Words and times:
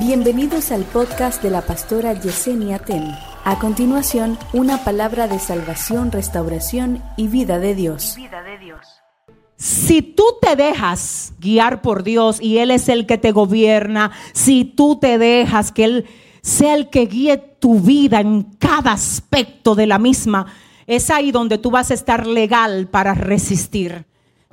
Bienvenidos 0.00 0.72
al 0.72 0.84
podcast 0.84 1.42
de 1.42 1.50
la 1.50 1.60
pastora 1.60 2.14
Yesenia 2.14 2.78
Ten. 2.78 3.04
A 3.44 3.58
continuación, 3.58 4.38
una 4.54 4.82
palabra 4.82 5.28
de 5.28 5.38
salvación, 5.38 6.10
restauración 6.10 7.02
y 7.18 7.28
vida 7.28 7.58
de 7.58 7.74
Dios. 7.74 8.16
Si 9.56 10.00
tú 10.00 10.24
te 10.40 10.56
dejas 10.56 11.34
guiar 11.38 11.82
por 11.82 12.02
Dios 12.02 12.40
y 12.40 12.58
Él 12.58 12.70
es 12.70 12.88
el 12.88 13.04
que 13.04 13.18
te 13.18 13.32
gobierna, 13.32 14.10
si 14.32 14.64
tú 14.64 14.98
te 14.98 15.18
dejas 15.18 15.70
que 15.70 15.84
Él 15.84 16.06
sea 16.40 16.76
el 16.76 16.88
que 16.88 17.04
guíe 17.04 17.36
tu 17.36 17.78
vida 17.78 18.20
en 18.20 18.44
cada 18.58 18.92
aspecto 18.92 19.74
de 19.74 19.86
la 19.86 19.98
misma, 19.98 20.46
es 20.86 21.10
ahí 21.10 21.30
donde 21.30 21.58
tú 21.58 21.70
vas 21.70 21.90
a 21.90 21.94
estar 21.94 22.26
legal 22.26 22.88
para 22.88 23.12
resistir. 23.12 24.06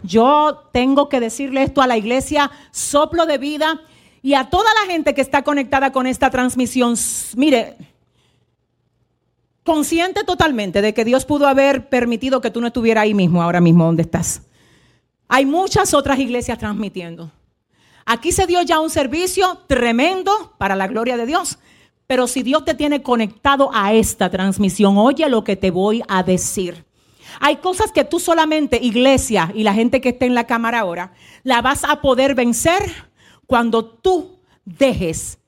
Yo 0.04 0.70
tengo 0.74 1.08
que 1.08 1.22
decirle 1.22 1.64
esto 1.64 1.82
a 1.82 1.88
la 1.88 1.96
iglesia, 1.96 2.52
soplo 2.72 3.26
de 3.26 3.38
vida 3.38 3.80
y 4.28 4.34
a 4.34 4.50
toda 4.50 4.70
la 4.74 4.92
gente 4.92 5.14
que 5.14 5.22
está 5.22 5.42
conectada 5.42 5.94
con 5.94 6.06
esta 6.06 6.30
transmisión. 6.30 6.96
Mire, 7.38 7.78
consciente 9.64 10.26
totalmente 10.26 10.82
de 10.82 10.94
que 10.94 11.06
Dios 11.06 11.24
pudo 11.24 11.48
haber 11.48 11.88
permitido 11.88 12.42
que 12.42 12.52
tú 12.52 12.60
no 12.60 12.68
estuvieras 12.68 13.04
ahí 13.04 13.14
mismo, 13.14 13.42
ahora 13.42 13.62
mismo 13.62 13.86
donde 13.86 14.02
estás. 14.02 14.42
Hay 15.30 15.46
muchas 15.46 15.94
otras 15.94 16.20
iglesias 16.20 16.58
transmitiendo. 16.58 17.32
Aquí 18.06 18.34
se 18.34 18.46
dio 18.48 18.62
ya 18.64 18.82
un 18.82 18.90
servicio 18.90 19.60
tremendo 19.66 20.54
para 20.58 20.76
la 20.76 20.88
gloria 20.88 21.16
de 21.16 21.26
Dios. 21.26 21.58
Pero 22.06 22.28
si 22.28 22.44
Dios 22.44 22.66
te 22.66 22.74
tiene 22.74 23.02
conectado 23.02 23.72
a 23.74 23.94
esta 23.94 24.30
transmisión, 24.30 24.98
oye 24.98 25.30
lo 25.30 25.46
que 25.46 25.56
te 25.56 25.72
voy 25.72 26.04
a 26.10 26.22
decir. 26.22 26.84
Hay 27.40 27.58
cosas 27.58 27.94
que 27.94 28.04
tú 28.04 28.20
solamente, 28.20 28.78
iglesia 28.82 29.54
y 29.56 29.64
la 29.64 29.74
gente 29.74 30.02
que 30.02 30.10
está 30.10 30.26
en 30.26 30.36
la 30.36 30.48
cámara 30.48 30.80
ahora, 30.80 31.14
la 31.44 31.62
vas 31.62 31.86
a 31.86 32.02
poder 32.02 32.36
vencer 32.36 33.08
cuando 33.48 33.86
tú 33.86 34.40
dejes 34.66 35.40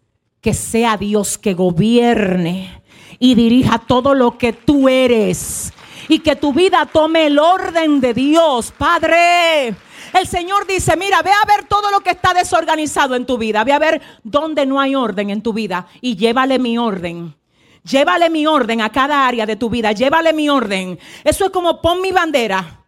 que 0.42 0.54
sea 0.54 0.98
Dios 0.98 1.38
que 1.38 1.54
gobierne 1.54 2.82
y 3.20 3.36
dirija 3.36 3.80
todo 3.80 4.16
lo 4.16 4.38
que 4.38 4.54
tú 4.54 4.88
eres 4.88 5.74
y 6.08 6.20
que 6.20 6.36
tu 6.38 6.54
vida 6.54 6.90
tome 6.92 7.28
el 7.28 7.38
orden 7.38 8.00
de 8.00 8.14
Dios, 8.14 8.74
Padre. 8.76 9.76
El 10.18 10.28
Señor 10.28 10.66
dice, 10.66 10.96
mira, 10.96 11.22
ve 11.22 11.30
a 11.30 11.46
ver 11.46 11.68
todo 11.68 11.92
lo 11.92 12.00
que 12.00 12.12
está 12.12 12.34
desorganizado 12.34 13.16
en 13.16 13.26
tu 13.26 13.38
vida, 13.38 13.64
ve 13.64 13.74
a 13.74 13.80
ver 13.80 14.02
dónde 14.24 14.66
no 14.66 14.80
hay 14.80 14.96
orden 14.96 15.30
en 15.30 15.44
tu 15.44 15.54
vida 15.54 15.88
y 16.02 16.16
llévale 16.16 16.58
mi 16.58 16.78
orden. 16.78 17.36
Llévale 17.84 18.30
mi 18.30 18.46
orden 18.46 18.82
a 18.82 18.92
cada 18.92 19.28
área 19.28 19.46
de 19.46 19.56
tu 19.56 19.70
vida, 19.70 19.92
llévale 19.92 20.34
mi 20.34 20.50
orden. 20.50 21.00
Eso 21.24 21.46
es 21.46 21.52
como 21.52 21.82
pon 21.82 22.02
mi 22.02 22.12
bandera 22.12 22.86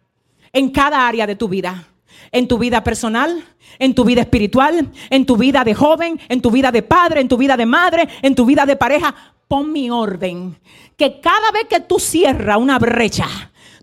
en 0.52 0.70
cada 0.70 1.06
área 1.06 1.26
de 1.26 1.36
tu 1.36 1.48
vida. 1.48 1.91
En 2.30 2.48
tu 2.48 2.58
vida 2.58 2.82
personal, 2.82 3.44
en 3.78 3.94
tu 3.94 4.04
vida 4.04 4.22
espiritual, 4.22 4.90
en 5.10 5.26
tu 5.26 5.36
vida 5.36 5.64
de 5.64 5.74
joven, 5.74 6.20
en 6.28 6.40
tu 6.40 6.50
vida 6.50 6.70
de 6.70 6.82
padre, 6.82 7.20
en 7.20 7.28
tu 7.28 7.36
vida 7.36 7.56
de 7.56 7.66
madre, 7.66 8.08
en 8.22 8.34
tu 8.34 8.44
vida 8.44 8.66
de 8.66 8.76
pareja. 8.76 9.14
Pon 9.48 9.72
mi 9.72 9.90
orden. 9.90 10.56
Que 10.96 11.20
cada 11.20 11.50
vez 11.52 11.64
que 11.68 11.80
tú 11.80 11.98
cierras 11.98 12.58
una 12.58 12.78
brecha, 12.78 13.26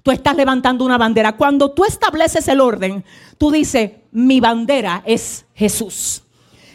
tú 0.04 0.12
estás 0.12 0.36
levantando 0.36 0.86
una 0.86 0.98
bandera. 0.98 1.36
Cuando 1.36 1.72
tú 1.72 1.86
estableces 1.86 2.48
el 2.48 2.62
orden, 2.62 3.04
tú 3.38 3.52
dices, 3.52 3.92
mi 4.12 4.40
bandera 4.40 5.04
es 5.06 5.46
Jesús. 5.54 6.24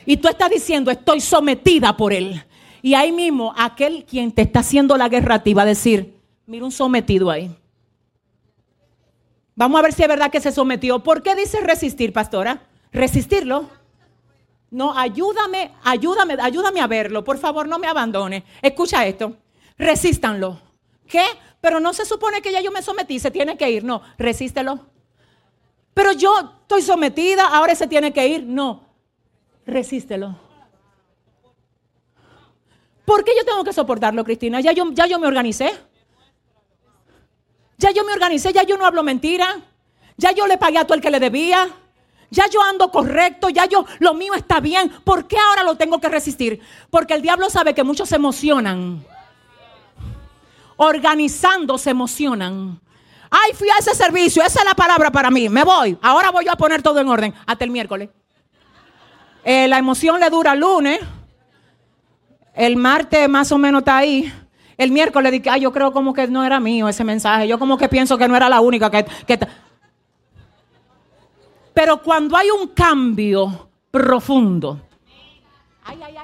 Y 0.07 0.19
tú 0.19 0.29
estás 0.29 0.51
diciendo, 0.51 0.91
estoy 0.91 1.21
sometida 1.21 1.97
por 1.97 2.13
Él. 2.13 2.45
Y 2.83 2.95
ahí 2.95 3.13
mismo, 3.13 3.55
aquel 3.57 4.05
quien 4.05 4.31
te 4.33 4.43
está 4.43 4.61
haciendo 4.61 4.97
la 4.97 5.09
guerra 5.09 5.43
ti 5.43 5.55
va 5.55 5.63
a 5.63 5.67
decir, 5.67 6.15
mira 6.47 6.67
un 6.67 6.73
sometido 6.73 7.31
ahí. 7.31 7.51
Vamos 9.57 9.79
a 9.79 9.83
ver 9.83 9.93
si 9.93 10.03
es 10.03 10.09
verdad 10.09 10.31
que 10.31 10.41
se 10.41 10.53
sometió. 10.53 11.01
¿Por 11.01 11.23
qué 11.23 11.35
dice 11.35 11.61
resistir, 11.61 12.13
pastora? 12.13 12.63
Resistirlo. 12.93 13.69
No, 14.71 14.97
ayúdame, 14.99 15.73
ayúdame, 15.85 16.37
ayúdame 16.41 16.81
a 16.81 16.87
verlo. 16.89 17.23
Por 17.23 17.39
favor, 17.39 17.69
no 17.69 17.79
me 17.79 17.87
abandone. 17.87 18.45
Escucha 18.61 19.07
esto. 19.07 19.37
Resístanlo. 19.79 20.61
¿Qué? 21.07 21.25
Pero 21.61 21.81
no 21.81 21.93
se 21.93 22.05
supone 22.05 22.43
que 22.43 22.53
ya 22.53 22.61
yo 22.61 22.73
me 22.73 22.83
sometí, 22.83 23.19
se 23.19 23.31
tiene 23.31 23.57
que 23.57 23.71
ir. 23.71 23.85
No, 23.85 24.03
resístelo. 24.19 24.81
Pero 25.95 26.13
yo 26.13 26.59
estoy 26.63 26.83
sometida, 26.83 27.47
ahora 27.47 27.75
se 27.75 27.87
tiene 27.87 28.13
que 28.13 28.27
ir. 28.27 28.43
No, 28.43 28.85
resístelo. 29.65 30.37
¿Por 33.05 33.23
qué 33.23 33.33
yo 33.37 33.45
tengo 33.45 33.63
que 33.63 33.73
soportarlo, 33.73 34.25
Cristina? 34.25 34.61
Ya 34.61 34.73
yo, 34.73 34.91
ya 34.93 35.07
yo 35.07 35.19
me 35.19 35.27
organicé. 35.27 35.73
Ya 37.79 37.91
yo 37.91 38.05
me 38.05 38.13
organicé, 38.13 38.53
ya 38.53 38.63
yo 38.63 38.77
no 38.77 38.87
hablo 38.87 39.03
mentira. 39.03 39.61
Ya 40.17 40.33
yo 40.33 40.47
le 40.47 40.59
pagué 40.59 40.79
a 40.79 40.85
todo 40.85 40.95
el 40.95 41.01
que 41.01 41.11
le 41.11 41.21
debía. 41.21 41.69
Ya 42.31 42.49
yo 42.49 42.63
ando 42.63 42.91
correcto, 42.91 43.49
ya 43.49 43.67
yo, 43.67 43.85
lo 44.01 44.15
mío 44.15 44.35
está 44.35 44.61
bien. 44.61 44.91
¿Por 45.05 45.29
qué 45.29 45.37
ahora 45.39 45.63
lo 45.63 45.77
tengo 45.77 46.01
que 46.01 46.09
resistir? 46.09 46.61
Porque 46.91 47.15
el 47.15 47.23
diablo 47.23 47.51
sabe 47.51 47.75
que 47.75 47.85
muchos 47.85 48.09
se 48.09 48.17
emocionan 48.17 49.05
organizando 50.77 51.79
se 51.79 51.91
emocionan. 51.91 52.81
Ay, 53.31 53.53
fui 53.55 53.69
a 53.69 53.79
ese 53.79 53.95
servicio, 53.95 54.43
esa 54.43 54.61
es 54.61 54.65
la 54.65 54.75
palabra 54.75 55.11
para 55.11 55.31
mí, 55.31 55.49
me 55.49 55.65
voy. 55.65 55.99
Ahora 56.03 56.31
voy 56.31 56.47
a 56.49 56.57
poner 56.57 56.83
todo 56.83 57.01
en 57.01 57.09
orden 57.09 57.35
hasta 57.47 57.65
el 57.65 57.71
miércoles. 57.71 58.11
Eh, 59.45 59.69
la 59.69 59.79
emoción 59.79 60.21
le 60.21 60.31
dura 60.31 60.53
el 60.53 60.61
lunes. 60.61 61.01
El 62.55 62.77
martes 62.77 63.29
más 63.29 63.51
o 63.51 63.59
menos 63.59 63.81
está 63.81 63.97
ahí. 63.99 64.33
El 64.77 64.91
miércoles 64.91 65.33
dije, 65.33 65.51
ay, 65.51 65.63
yo 65.63 65.73
creo 65.73 65.93
como 65.93 66.13
que 66.13 66.27
no 66.27 66.45
era 66.45 66.61
mío 66.61 66.89
ese 66.89 67.05
mensaje. 67.05 67.47
Yo 67.47 67.59
como 67.59 67.77
que 67.77 67.89
pienso 67.89 68.19
que 68.19 68.29
no 68.29 68.37
era 68.37 68.49
la 68.49 68.61
única 68.61 68.91
que... 68.91 69.05
que 69.27 69.39
Pero 71.73 72.03
cuando 72.03 72.37
hay 72.37 72.49
un 72.51 72.69
cambio 72.69 73.69
profundo, 73.91 74.81
ay, 75.85 75.99
ay, 76.03 76.17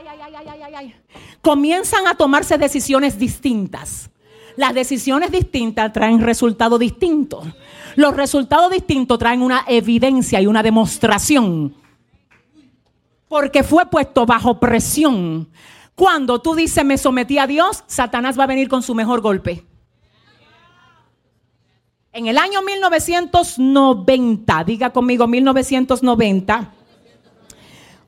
ay, 0.74 0.94
comienzan 1.40 2.06
a 2.06 2.14
tomarse 2.14 2.58
decisiones 2.58 3.18
distintas. 3.18 4.10
Las 4.56 4.74
decisiones 4.74 5.30
distintas 5.30 5.92
traen 5.92 6.20
resultados 6.20 6.78
distintos. 6.78 7.46
Los 7.96 8.14
resultados 8.14 8.70
distintos 8.70 9.18
traen 9.18 9.42
una 9.42 9.64
evidencia 9.66 10.40
y 10.40 10.46
una 10.46 10.62
demostración. 10.62 11.74
Porque 13.28 13.62
fue 13.62 13.86
puesto 13.86 14.26
bajo 14.26 14.58
presión. 14.58 15.48
Cuando 16.00 16.40
tú 16.40 16.54
dices 16.54 16.82
me 16.82 16.96
sometí 16.96 17.36
a 17.36 17.46
Dios, 17.46 17.84
Satanás 17.86 18.38
va 18.38 18.44
a 18.44 18.46
venir 18.46 18.70
con 18.70 18.82
su 18.82 18.94
mejor 18.94 19.20
golpe. 19.20 19.66
En 22.10 22.26
el 22.26 22.38
año 22.38 22.62
1990, 22.62 24.64
diga 24.64 24.94
conmigo 24.94 25.26
1990, 25.26 26.72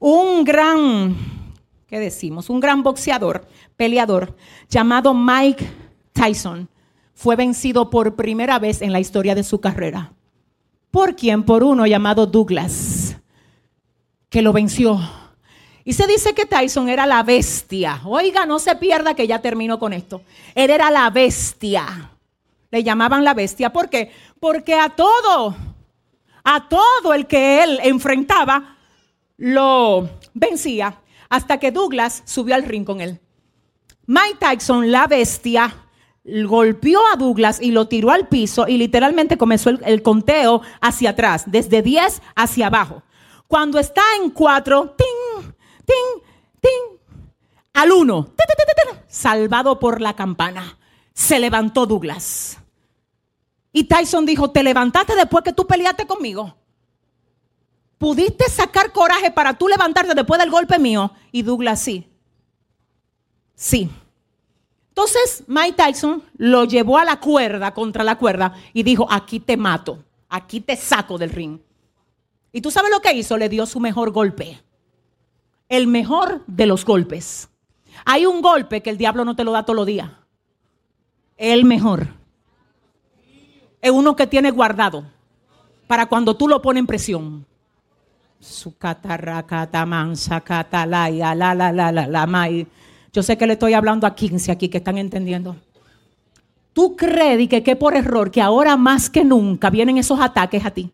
un 0.00 0.42
gran, 0.42 1.14
¿qué 1.86 1.98
decimos? 1.98 2.48
Un 2.48 2.60
gran 2.60 2.82
boxeador, 2.82 3.47
peleador, 3.76 4.38
llamado 4.70 5.12
Mike 5.12 5.70
Tyson 6.14 6.70
fue 7.12 7.36
vencido 7.36 7.91
por 7.91 8.16
primera 8.16 8.58
vez 8.58 8.81
en 8.81 8.92
la 8.92 9.00
historia 9.00 9.34
de 9.34 9.44
su 9.44 9.60
carrera. 9.60 10.14
¿Por 10.91 11.14
quién? 11.14 11.42
Por 11.42 11.62
uno 11.62 11.86
llamado 11.86 12.26
Douglas, 12.26 13.19
que 14.31 14.41
lo 14.41 14.54
venció. 14.54 14.98
Y 15.84 15.93
se 15.94 16.06
dice 16.06 16.34
que 16.34 16.47
Tyson 16.47 16.88
era 16.88 17.06
la 17.06 17.22
bestia. 17.22 18.00
Oiga, 18.04 18.47
no 18.47 18.59
se 18.59 18.76
pierda 18.76 19.15
que 19.15 19.26
ya 19.26 19.41
terminó 19.41 19.78
con 19.78 19.93
esto. 19.93 20.22
Él 20.54 20.70
era 20.70 20.91
la 20.91 21.10
bestia. 21.10 22.10
Le 22.70 22.82
llamaban 22.84 23.25
la 23.25 23.34
bestia. 23.34 23.72
¿Por 23.72 23.91
qué? 23.91 24.12
Porque 24.38 24.75
a 24.75 24.91
todo, 24.91 25.56
a 26.44 26.69
todo 26.69 27.15
el 27.15 27.26
que 27.26 27.62
él 27.62 27.81
enfrentaba, 27.82 28.76
lo 29.37 30.09
vencía. 30.34 31.00
Hasta 31.28 31.59
que 31.59 31.72
Douglas 31.72 32.22
subió 32.26 32.54
al 32.54 32.64
ring 32.64 32.84
con 32.84 33.00
él. 33.00 33.20
Mike 34.06 34.38
Tyson, 34.38 34.91
la 34.91 35.06
bestia, 35.06 35.75
golpeó 36.25 37.00
a 37.12 37.16
Douglas 37.16 37.60
y 37.60 37.70
lo 37.70 37.88
tiró 37.88 38.10
al 38.10 38.28
piso 38.28 38.66
y 38.69 38.76
literalmente 38.76 39.37
comenzó 39.37 39.70
el, 39.70 40.03
conteo 40.03 40.62
hacia 40.81 41.10
atrás, 41.10 41.44
desde 41.47 41.82
10 41.82 42.22
hacia 42.34 42.66
abajo. 42.66 43.03
Cuando 43.49 43.78
está 43.78 44.03
en 44.22 44.31
4, 44.31 44.94
ting, 44.97 45.06
ting, 46.62 46.99
al 47.75 47.93
1, 47.93 48.35
salvado 49.09 49.79
por 49.79 50.00
la 50.00 50.17
campana, 50.17 50.79
se 51.12 51.38
levantó 51.38 51.85
Douglas. 51.85 52.59
Y 53.73 53.85
Tyson 53.85 54.25
dijo, 54.25 54.50
te 54.50 54.62
levantaste 54.62 55.14
después 55.14 55.44
que 55.44 55.53
tú 55.53 55.67
peleaste 55.67 56.06
conmigo. 56.06 56.56
¿Pudiste 57.99 58.49
sacar 58.49 58.93
coraje 58.93 59.31
para 59.31 59.55
tú 59.55 59.69
levantarte 59.69 60.14
después 60.14 60.41
del 60.41 60.50
golpe 60.50 60.79
mío? 60.79 61.12
Y 61.31 61.43
Douglas 61.43 61.81
sí. 61.81 62.06
Sí. 63.55 63.91
Entonces 64.88 65.44
Mike 65.47 65.75
Tyson 65.76 66.23
lo 66.37 66.64
llevó 66.64 66.99
a 66.99 67.05
la 67.05 67.20
cuerda, 67.20 67.73
contra 67.73 68.05
la 68.05 68.19
cuerda, 68.19 68.55
y 68.73 68.82
dijo, 68.82 69.06
aquí 69.11 69.41
te 69.41 69.56
mato, 69.56 70.05
aquí 70.29 70.61
te 70.61 70.76
saco 70.76 71.17
del 71.17 71.31
ring. 71.31 71.61
Y 72.53 72.61
tú 72.61 72.70
sabes 72.70 72.91
lo 72.91 73.00
que 73.00 73.14
hizo, 73.14 73.38
le 73.38 73.49
dio 73.49 73.64
su 73.64 73.81
mejor 73.81 74.11
golpe. 74.11 74.61
El 75.72 75.86
mejor 75.86 76.44
de 76.46 76.66
los 76.66 76.84
golpes. 76.84 77.48
Hay 78.04 78.26
un 78.26 78.42
golpe 78.42 78.82
que 78.82 78.90
el 78.90 78.98
diablo 78.98 79.24
no 79.24 79.34
te 79.34 79.42
lo 79.42 79.52
da 79.52 79.64
todos 79.64 79.74
los 79.74 79.86
días. 79.86 80.10
El 81.38 81.64
mejor. 81.64 82.08
Es 83.80 83.90
uno 83.90 84.14
que 84.14 84.26
tiene 84.26 84.50
guardado 84.50 85.06
para 85.86 86.04
cuando 86.04 86.36
tú 86.36 86.46
lo 86.46 86.60
pones 86.60 86.80
en 86.80 86.86
presión. 86.86 87.46
Su 88.38 88.76
catalaya, 88.76 89.46
la 91.34 91.54
la 91.54 91.72
la 91.72 91.90
la 91.90 92.06
la 92.06 92.26
mai. 92.26 92.66
Yo 93.10 93.22
sé 93.22 93.38
que 93.38 93.46
le 93.46 93.54
estoy 93.54 93.72
hablando 93.72 94.06
a 94.06 94.14
15 94.14 94.52
aquí 94.52 94.68
que 94.68 94.76
están 94.76 94.98
entendiendo. 94.98 95.56
Tú 96.75 96.96
crees 96.96 97.48
que, 97.48 97.62
que 97.62 97.76
por 97.76 97.96
error, 97.96 98.30
que 98.30 98.42
ahora 98.42 98.76
más 98.76 99.08
que 99.08 99.25
nunca 99.25 99.70
vienen 99.70 99.96
esos 99.96 100.20
ataques 100.20 100.66
a 100.66 100.70
ti. 100.70 100.92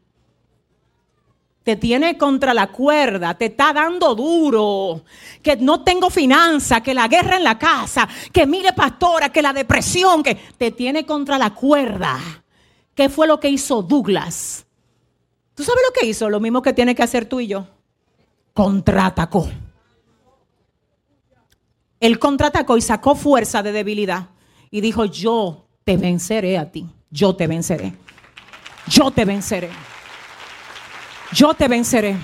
Te 1.68 1.76
tiene 1.76 2.16
contra 2.16 2.54
la 2.54 2.68
cuerda, 2.68 3.36
te 3.36 3.44
está 3.44 3.74
dando 3.74 4.14
duro, 4.14 5.04
que 5.42 5.54
no 5.58 5.84
tengo 5.84 6.08
finanza, 6.08 6.80
que 6.80 6.94
la 6.94 7.08
guerra 7.08 7.36
en 7.36 7.44
la 7.44 7.58
casa, 7.58 8.08
que 8.32 8.46
mire 8.46 8.72
pastora, 8.72 9.28
que 9.28 9.42
la 9.42 9.52
depresión, 9.52 10.22
que 10.22 10.34
te 10.34 10.70
tiene 10.70 11.04
contra 11.04 11.36
la 11.36 11.52
cuerda. 11.52 12.18
¿Qué 12.94 13.10
fue 13.10 13.26
lo 13.26 13.38
que 13.38 13.50
hizo 13.50 13.82
Douglas? 13.82 14.64
¿Tú 15.54 15.62
sabes 15.62 15.82
lo 15.86 15.92
que 15.92 16.06
hizo? 16.06 16.30
Lo 16.30 16.40
mismo 16.40 16.62
que 16.62 16.72
tiene 16.72 16.94
que 16.94 17.02
hacer 17.02 17.26
tú 17.26 17.38
y 17.38 17.48
yo. 17.48 17.66
Contraatacó. 18.54 19.46
Él 22.00 22.18
contraatacó 22.18 22.78
y 22.78 22.80
sacó 22.80 23.14
fuerza 23.14 23.62
de 23.62 23.72
debilidad 23.72 24.30
y 24.70 24.80
dijo, 24.80 25.04
yo 25.04 25.66
te 25.84 25.98
venceré 25.98 26.56
a 26.56 26.72
ti, 26.72 26.86
yo 27.10 27.36
te 27.36 27.46
venceré, 27.46 27.92
yo 28.88 29.10
te 29.10 29.26
venceré, 29.26 29.68
yo 31.32 31.54
te 31.54 31.68
venceré. 31.68 32.16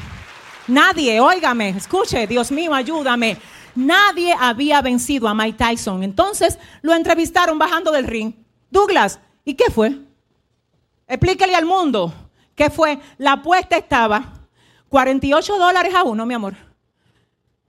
Nadie, 0.67 1.21
óigame, 1.21 1.71
escuche, 1.71 2.27
Dios 2.27 2.51
mío, 2.51 2.75
ayúdame. 2.75 3.37
Nadie 3.75 4.35
había 4.39 4.81
vencido 4.81 5.29
a 5.29 5.35
Mike 5.35 5.59
Tyson. 5.59 6.03
Entonces 6.03 6.59
lo 6.83 6.95
entrevistaron 6.95 7.59
bajando 7.59 7.91
del 7.93 8.07
ring. 8.07 8.35
Douglas, 8.71 9.21
¿y 9.45 9.55
qué 9.55 9.71
fue? 9.71 9.99
Explíquele 11.07 11.55
al 11.55 11.67
mundo. 11.67 12.13
¿Qué 12.55 12.71
fue? 12.71 12.99
La 13.19 13.33
apuesta 13.33 13.77
estaba 13.77 14.33
48 14.89 15.59
dólares 15.59 15.95
a 15.95 16.05
uno, 16.05 16.25
mi 16.25 16.35
amor. 16.35 16.55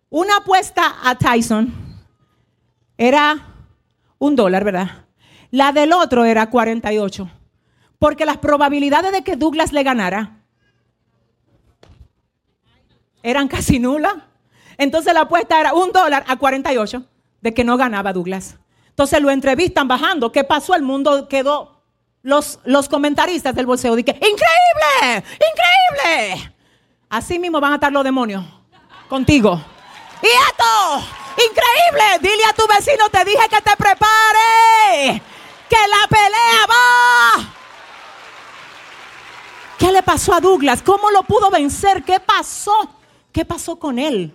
Una 0.09 0.38
apuesta 0.38 0.95
a 1.03 1.15
Tyson 1.15 1.73
era 2.97 3.35
un 4.19 4.35
dólar, 4.35 4.63
¿verdad? 4.63 5.05
La 5.51 5.71
del 5.71 5.91
otro 5.91 6.23
era 6.23 6.49
48. 6.49 7.29
Porque 7.99 8.25
las 8.25 8.38
probabilidades 8.38 9.11
de 9.11 9.23
que 9.23 9.35
Douglas 9.35 9.73
le 9.73 9.83
ganara 9.83 10.34
eran 13.25 13.48
casi 13.48 13.80
nulas. 13.80 14.13
Entonces 14.77 15.13
la 15.13 15.22
apuesta 15.22 15.60
era 15.60 15.74
un 15.74 15.92
dólar 15.92 16.24
a 16.27 16.36
48 16.36 17.04
de 17.42 17.54
que 17.54 17.63
no 17.63 17.75
ganaba 17.75 18.13
Douglas. 18.13 18.56
Entonces 18.89 19.19
lo 19.19 19.31
entrevistan 19.31 19.88
bajando. 19.88 20.31
¿Qué 20.31 20.44
pasó? 20.44 20.75
El 20.75 20.83
mundo 20.83 21.27
quedó. 21.27 21.81
Los, 22.22 22.60
los 22.66 22.88
comentaristas 22.88 23.54
del 23.56 23.66
bolseo 23.66 23.95
dicen, 23.95 24.16
increíble, 24.16 25.24
increíble. 25.33 26.54
Así 27.10 27.38
mismo 27.38 27.60
van 27.60 27.74
a 27.74 27.75
estar 27.75 27.92
los 27.92 28.04
demonios 28.04 28.44
contigo. 29.10 29.62
Y 30.22 30.27
esto, 30.27 31.07
increíble. 31.38 32.19
Dile 32.22 32.45
a 32.45 32.54
tu 32.54 32.63
vecino, 32.68 33.10
te 33.10 33.25
dije 33.25 33.48
que 33.50 33.62
te 33.62 33.75
prepare 33.75 35.22
que 35.69 35.75
la 35.75 36.07
pelea 36.07 36.66
va. 36.69 37.56
¿Qué 39.77 39.92
le 39.92 40.04
pasó 40.04 40.33
a 40.33 40.39
Douglas? 40.39 40.81
¿Cómo 40.81 41.12
lo 41.12 41.24
pudo 41.24 41.50
vencer? 41.50 42.04
¿Qué 42.04 42.19
pasó? 42.19 42.89
¿Qué 43.35 43.43
pasó 43.43 43.79
con 43.79 43.99
él? 43.99 44.33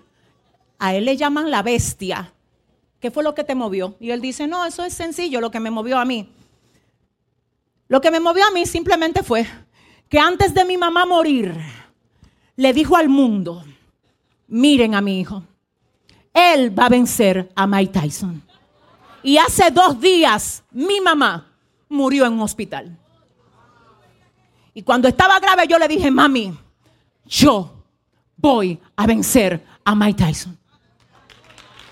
A 0.79 0.95
él 0.95 1.07
le 1.07 1.17
llaman 1.17 1.51
la 1.51 1.63
bestia. 1.63 2.35
¿Qué 3.01 3.11
fue 3.11 3.25
lo 3.25 3.35
que 3.35 3.45
te 3.45 3.55
movió? 3.55 3.97
Y 3.99 4.11
él 4.11 4.21
dice, 4.21 4.47
no, 4.47 4.67
eso 4.67 4.85
es 4.85 4.93
sencillo, 4.93 5.41
lo 5.41 5.51
que 5.51 5.59
me 5.59 5.71
movió 5.71 5.97
a 5.97 6.05
mí. 6.05 6.31
Lo 7.89 8.03
que 8.03 8.11
me 8.11 8.21
movió 8.21 8.45
a 8.47 8.51
mí 8.51 8.67
simplemente 8.67 9.23
fue 9.23 9.47
que 10.11 10.19
antes 10.19 10.53
de 10.53 10.67
mi 10.67 10.77
mamá 10.77 11.07
morir, 11.07 11.57
le 12.57 12.75
dijo 12.75 12.95
al 12.95 13.09
mundo, 13.09 13.65
miren 14.49 14.95
a 14.95 15.01
mi 15.01 15.19
hijo, 15.19 15.45
él 16.35 16.79
va 16.79 16.85
a 16.85 16.91
vencer 16.91 17.51
a 17.55 17.67
Mike 17.67 17.99
Tyson. 17.99 18.43
Y 19.23 19.39
hace 19.39 19.71
dos 19.71 19.99
días 19.99 20.63
mi 20.73 21.01
mamá 21.01 21.51
murió 21.89 22.27
en 22.27 22.35
un 22.35 22.41
hospital. 22.41 22.99
Y 24.75 24.83
cuando 24.83 25.09
estaba 25.09 25.41
grave 25.41 25.67
yo 25.67 25.79
le 25.79 25.89
dije, 25.89 26.11
mami, 26.11 26.53
yo 27.25 27.80
voy 28.41 28.81
a 28.97 29.07
vencer 29.07 29.65
a 29.85 29.95
Mike 29.95 30.25
Tyson. 30.25 30.59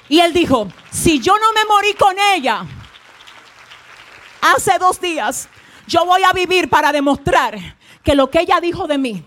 Y 0.09 0.21
él 0.21 0.33
dijo, 0.33 0.69
si 0.91 1.21
yo 1.21 1.35
no 1.39 1.53
me 1.53 1.65
morí 1.67 1.93
con 1.95 2.17
ella 2.35 2.65
hace 4.41 4.79
dos 4.79 5.01
días, 5.01 5.49
yo 5.87 6.05
voy 6.07 6.23
a 6.23 6.33
vivir 6.33 6.69
para 6.69 6.93
demostrar 6.93 7.59
que 8.03 8.15
lo 8.15 8.31
que 8.31 8.41
ella 8.41 8.61
dijo 8.61 8.87
de 8.87 8.99
mí 8.99 9.25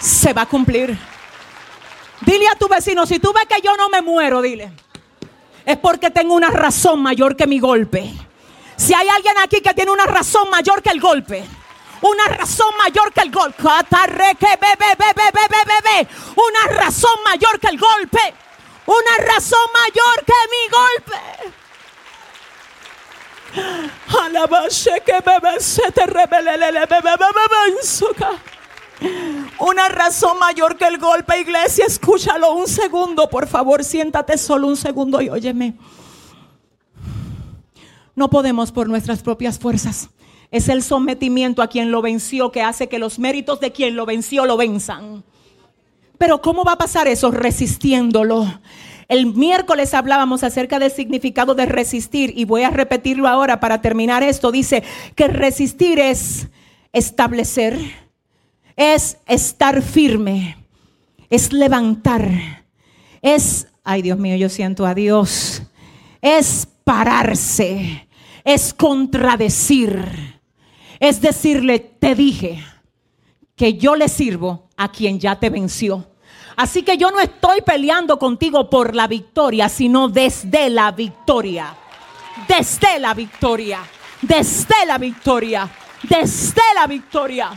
se 0.00 0.32
va 0.32 0.42
a 0.42 0.46
cumplir. 0.46 0.98
Dile 2.22 2.48
a 2.48 2.56
tu 2.56 2.68
vecino, 2.68 3.06
si 3.06 3.20
tú 3.20 3.32
ves 3.32 3.46
que 3.46 3.60
yo 3.62 3.76
no 3.76 3.88
me 3.88 4.02
muero, 4.02 4.42
dile, 4.42 4.72
es 5.64 5.76
porque 5.76 6.10
tengo 6.10 6.34
una 6.34 6.50
razón 6.50 7.00
mayor 7.02 7.36
que 7.36 7.46
mi 7.46 7.60
golpe. 7.60 8.12
Si 8.82 8.92
hay 8.94 9.08
alguien 9.08 9.38
aquí 9.38 9.60
que 9.60 9.74
tiene 9.74 9.92
una 9.92 10.06
razón 10.06 10.50
mayor 10.50 10.82
que 10.82 10.90
el 10.90 11.00
golpe, 11.00 11.44
una 12.00 12.24
razón 12.36 12.74
mayor 12.78 13.12
que 13.12 13.20
el 13.20 13.30
golpe, 13.30 13.62
una 16.34 16.80
razón 16.80 17.14
mayor 17.24 17.60
que 17.60 17.68
el 17.68 17.78
golpe, 17.78 18.34
una 18.86 19.16
razón 19.24 19.60
mayor 19.72 20.24
que 20.26 20.34
mi 20.50 20.68
golpe. 20.72 21.52
Una 29.60 29.88
razón 29.88 30.40
mayor 30.40 30.76
que 30.76 30.86
el 30.86 30.98
golpe, 30.98 31.38
iglesia, 31.38 31.86
escúchalo 31.86 32.50
un 32.54 32.66
segundo, 32.66 33.30
por 33.30 33.46
favor, 33.46 33.84
siéntate 33.84 34.36
solo 34.38 34.66
un 34.66 34.76
segundo 34.76 35.20
y 35.20 35.28
óyeme. 35.28 35.74
No 38.14 38.30
podemos 38.30 38.72
por 38.72 38.88
nuestras 38.88 39.22
propias 39.22 39.58
fuerzas. 39.58 40.10
Es 40.50 40.68
el 40.68 40.82
sometimiento 40.82 41.62
a 41.62 41.68
quien 41.68 41.90
lo 41.90 42.02
venció 42.02 42.52
que 42.52 42.62
hace 42.62 42.88
que 42.88 42.98
los 42.98 43.18
méritos 43.18 43.60
de 43.60 43.72
quien 43.72 43.96
lo 43.96 44.04
venció 44.04 44.44
lo 44.44 44.56
venzan. 44.56 45.24
Pero 46.18 46.42
¿cómo 46.42 46.62
va 46.62 46.72
a 46.72 46.78
pasar 46.78 47.08
eso? 47.08 47.30
Resistiéndolo. 47.30 48.46
El 49.08 49.26
miércoles 49.26 49.94
hablábamos 49.94 50.42
acerca 50.42 50.78
del 50.78 50.90
significado 50.90 51.54
de 51.54 51.66
resistir 51.66 52.32
y 52.36 52.44
voy 52.44 52.62
a 52.62 52.70
repetirlo 52.70 53.28
ahora 53.28 53.60
para 53.60 53.80
terminar 53.80 54.22
esto. 54.22 54.52
Dice 54.52 54.82
que 55.14 55.28
resistir 55.28 55.98
es 55.98 56.48
establecer, 56.92 57.78
es 58.76 59.18
estar 59.26 59.82
firme, 59.82 60.56
es 61.30 61.52
levantar, 61.52 62.30
es, 63.20 63.68
ay 63.84 64.02
Dios 64.02 64.18
mío, 64.18 64.36
yo 64.36 64.48
siento 64.48 64.86
a 64.86 64.94
Dios, 64.94 65.62
es 66.20 66.68
pararse, 66.84 68.08
es 68.44 68.74
contradecir, 68.74 70.40
es 71.00 71.20
decirle, 71.20 71.78
te 71.78 72.14
dije 72.14 72.64
que 73.56 73.74
yo 73.74 73.96
le 73.96 74.08
sirvo 74.08 74.68
a 74.76 74.90
quien 74.90 75.20
ya 75.20 75.38
te 75.38 75.50
venció. 75.50 76.08
Así 76.56 76.82
que 76.82 76.96
yo 76.96 77.10
no 77.10 77.20
estoy 77.20 77.60
peleando 77.62 78.18
contigo 78.18 78.68
por 78.68 78.94
la 78.94 79.06
victoria, 79.06 79.68
sino 79.68 80.08
desde 80.08 80.70
la 80.70 80.90
victoria. 80.92 81.74
Desde 82.46 82.98
la 82.98 83.14
victoria. 83.14 83.80
Desde 84.20 84.86
la 84.86 84.98
victoria. 84.98 85.70
Desde 86.02 86.62
la 86.74 86.86
victoria. 86.86 87.50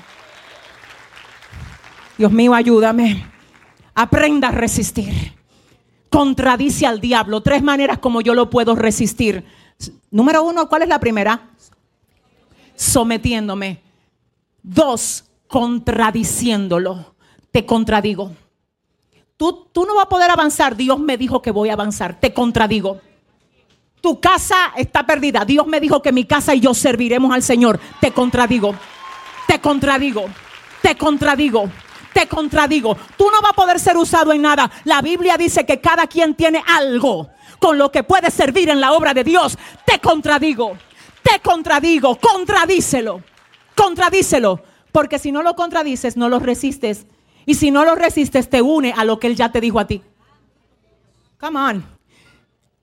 Dios 2.17 2.31
mío, 2.31 2.53
ayúdame. 2.53 3.25
Aprenda 3.93 4.49
a 4.49 4.51
resistir. 4.51 5.35
Contradice 6.15 6.85
al 6.85 7.01
diablo. 7.01 7.41
Tres 7.41 7.61
maneras 7.61 7.97
como 7.97 8.21
yo 8.21 8.33
lo 8.33 8.49
puedo 8.49 8.73
resistir. 8.73 9.43
Número 10.11 10.43
uno, 10.43 10.69
¿cuál 10.69 10.83
es 10.83 10.87
la 10.87 10.97
primera? 10.97 11.49
Sometiéndome. 12.73 13.81
Dos, 14.63 15.25
contradiciéndolo. 15.49 17.15
Te 17.51 17.65
contradigo. 17.65 18.31
Tú, 19.35 19.67
tú 19.73 19.83
no 19.83 19.93
vas 19.93 20.05
a 20.05 20.09
poder 20.09 20.31
avanzar. 20.31 20.77
Dios 20.77 20.97
me 21.01 21.17
dijo 21.17 21.41
que 21.41 21.51
voy 21.51 21.67
a 21.67 21.73
avanzar. 21.73 22.17
Te 22.17 22.33
contradigo. 22.33 23.01
Tu 23.99 24.17
casa 24.21 24.71
está 24.77 25.05
perdida. 25.05 25.43
Dios 25.43 25.67
me 25.67 25.81
dijo 25.81 26.01
que 26.01 26.13
mi 26.13 26.23
casa 26.23 26.55
y 26.55 26.61
yo 26.61 26.73
serviremos 26.73 27.33
al 27.33 27.43
Señor. 27.43 27.77
Te 27.99 28.11
contradigo. 28.11 28.73
Te 29.49 29.59
contradigo. 29.59 30.23
Te 30.81 30.95
contradigo 30.95 31.69
te 32.15 32.27
contradigo. 32.29 32.95
Tú 33.17 33.25
no 33.29 33.41
vas 33.41 33.51
a 33.51 33.55
poder 33.55 33.77
ser 33.77 33.97
usado 33.97 34.31
en 34.31 34.41
nada. 34.41 34.71
La 34.85 35.01
Biblia 35.01 35.35
dice 35.35 35.65
que 35.65 35.81
cada 35.81 36.07
quien 36.07 36.33
tiene 36.33 36.63
algo 36.65 37.29
con 37.59 37.77
lo 37.77 37.91
que 37.91 38.03
puede 38.03 38.31
servir 38.31 38.69
en 38.69 38.79
la 38.79 38.93
obra 38.93 39.13
de 39.13 39.25
Dios. 39.25 39.57
Te 39.85 39.99
contradigo. 39.99 40.77
Te 41.21 41.41
contradigo. 41.41 42.17
Contradícelo. 42.17 43.21
Contradícelo. 43.75 44.63
Porque 44.93 45.19
si 45.19 45.33
no 45.33 45.43
lo 45.43 45.57
contradices, 45.57 46.15
no 46.15 46.29
lo 46.29 46.39
resistes. 46.39 47.05
Y 47.45 47.55
si 47.55 47.69
no 47.69 47.83
lo 47.83 47.95
resistes, 47.95 48.49
te 48.49 48.61
une 48.61 48.93
a 48.95 49.03
lo 49.03 49.19
que 49.19 49.27
Él 49.27 49.35
ya 49.35 49.51
te 49.51 49.59
dijo 49.59 49.77
a 49.77 49.85
ti. 49.85 50.01
Come 51.37 51.59
on. 51.59 51.94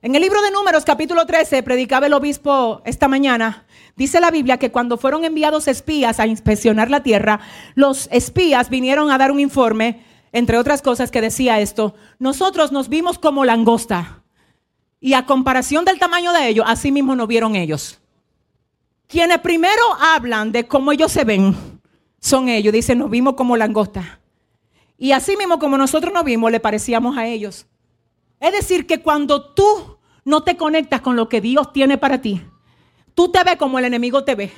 En 0.04 0.16
el 0.16 0.22
libro 0.22 0.42
de 0.42 0.50
Números, 0.50 0.84
capítulo 0.84 1.26
13, 1.26 1.62
predicaba 1.62 2.06
el 2.06 2.12
obispo 2.12 2.82
esta 2.84 3.06
mañana, 3.06 3.66
dice 3.94 4.18
la 4.18 4.32
Biblia 4.32 4.58
que 4.58 4.72
cuando 4.72 4.98
fueron 4.98 5.24
enviados 5.24 5.68
espías 5.68 6.18
a 6.18 6.26
inspeccionar 6.26 6.90
la 6.90 7.04
tierra, 7.04 7.38
los 7.76 8.08
espías 8.10 8.68
vinieron 8.68 9.12
a 9.12 9.18
dar 9.18 9.30
un 9.30 9.38
informe, 9.38 10.02
entre 10.32 10.58
otras 10.58 10.82
cosas, 10.82 11.12
que 11.12 11.20
decía 11.20 11.60
esto, 11.60 11.94
nosotros 12.18 12.72
nos 12.72 12.88
vimos 12.88 13.20
como 13.20 13.44
langosta 13.44 14.24
y 14.98 15.12
a 15.12 15.24
comparación 15.24 15.84
del 15.84 16.00
tamaño 16.00 16.32
de 16.32 16.48
ellos, 16.48 16.66
así 16.66 16.90
mismo 16.90 17.14
nos 17.14 17.28
vieron 17.28 17.54
ellos. 17.54 18.00
Quienes 19.06 19.38
primero 19.38 19.84
hablan 20.00 20.50
de 20.50 20.66
cómo 20.66 20.90
ellos 20.90 21.12
se 21.12 21.22
ven 21.22 21.54
son 22.18 22.48
ellos, 22.48 22.72
dicen, 22.72 22.98
nos 22.98 23.08
vimos 23.08 23.34
como 23.34 23.56
langosta. 23.56 24.18
Y 24.98 25.12
así 25.12 25.36
mismo 25.36 25.60
como 25.60 25.78
nosotros 25.78 26.12
nos 26.12 26.24
vimos, 26.24 26.50
le 26.50 26.58
parecíamos 26.58 27.16
a 27.16 27.28
ellos. 27.28 27.68
Es 28.42 28.50
decir, 28.50 28.88
que 28.88 29.00
cuando 29.00 29.54
tú 29.54 29.98
no 30.24 30.42
te 30.42 30.56
conectas 30.56 31.00
con 31.00 31.14
lo 31.14 31.28
que 31.28 31.40
Dios 31.40 31.72
tiene 31.72 31.96
para 31.96 32.20
ti, 32.20 32.42
tú 33.14 33.30
te 33.30 33.44
ves 33.44 33.54
como 33.54 33.78
el 33.78 33.84
enemigo 33.84 34.24
te 34.24 34.34
ve. 34.34 34.52